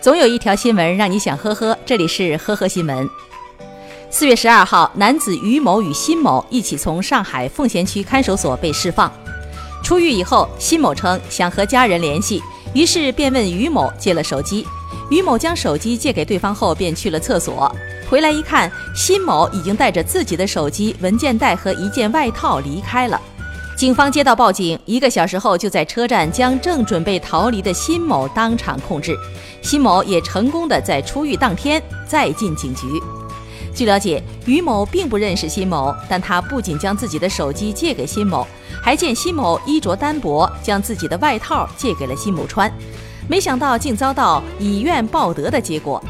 [0.00, 3.08] 总有一条新闻让你想呵呵，这里是呵呵新闻。
[4.10, 9.12] 四月十二号，男子于某与辛某一起从上海奉贤区看守所被释放。
[9.82, 12.40] 出狱以后，辛某称想和家人联系，
[12.74, 14.64] 于是便问于某借了手机。
[15.10, 17.70] 于某将手机借给对方后，便去了厕所。
[18.08, 23.20] 回来一看，辛某已经带着自己的手机、文件袋和一件外套离开了。
[23.78, 29.16] 警方接到报警，一个小时后就在车站将正准备逃离的辛某当场控制。
[29.62, 33.00] 辛某也成功的在出狱当天再进警局。
[33.72, 38.44] 据了解，于某并不认识辛某，但他不仅将自己的手机借给辛某，
[38.82, 42.68] 还见辛某衣着单薄，将自己的外套借给了辛某穿。
[43.28, 46.02] 没想到竟遭到以怨报德的结果。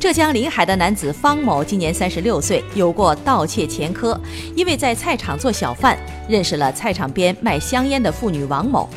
[0.00, 4.18] 浙江临海的男子方某今年三十六岁，有过盗窃前科，
[4.54, 5.98] 因为在菜场做小贩，
[6.28, 8.88] 认识了菜场边卖香烟的妇女王某。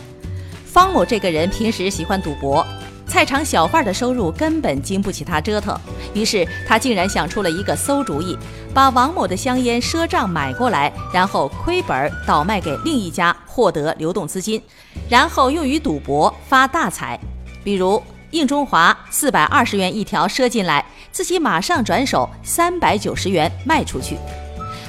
[0.63, 2.63] 方某这个人平时喜欢赌博，
[3.07, 5.75] 菜场小贩的收入根本经不起他折腾，
[6.13, 8.37] 于是他竟然想出了一个馊主意，
[8.71, 14.61] 把王某的香烟赊账买过来，然后亏本倒卖给另一家，获得流动资金，
[15.09, 17.19] 然后用于赌博发大财，
[17.63, 17.99] 比如。
[18.31, 24.17] 硬中华四百二十元一条赊进来，自己马上转手三百九十元卖出去。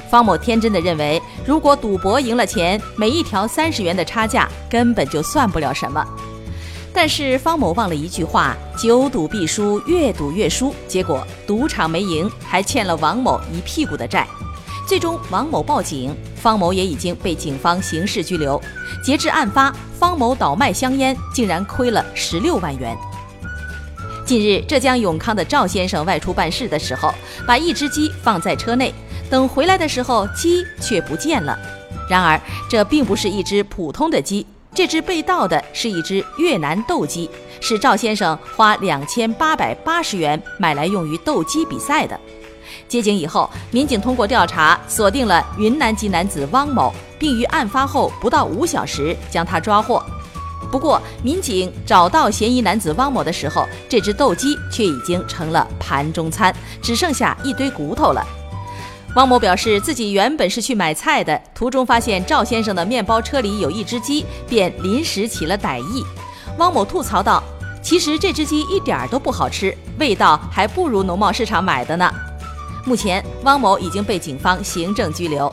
[0.09, 6.05] 方某天真的认为，如果赌博赢了钱，每一条三十元的差价根本就算不了什么。
[6.95, 10.73] 但是方某忘了一句话：久赌必输，越赌越输。
[10.87, 14.29] 结果赌场没赢，还欠了王某一屁股的债。
[14.87, 18.61] 最终王某报警，方某也已经被警方刑事拘留。
[19.03, 22.97] 截至案发，方某倒卖香烟竟然亏了十六万元。
[24.25, 27.13] 近日，浙江永康的赵先生外出办事的时候，
[27.47, 28.95] 把一只鸡放在车内，
[29.29, 31.59] 等回来的时候，鸡却不见了。
[32.09, 37.29] 然而，这并不是一只普通的鸡，这只被盗的是一只越南斗鸡，
[37.61, 42.19] 是赵先生花两千八百八十元买来用于斗鸡比赛的。
[42.89, 50.03] 接警以后，民警通过调查锁定了云南籍男子汪某，并于案发后不到五小时将他抓获。
[50.71, 58.25] 不过，民警找到嫌疑男子汪某的时候，这只斗鸡却已经成了盘中餐，只剩下一堆骨头了。
[59.17, 66.03] 汪某表示，自己原本是去买菜的，途中发现赵先生的面包车里有一只鸡，便临时起了歹意。
[66.57, 67.43] 汪某吐槽道
[67.83, 72.11] ：“其实这只鸡一点都不好吃，味道还不如农贸市场买的呢。”
[72.87, 75.53] 目前，汪某已经被警方行政拘留。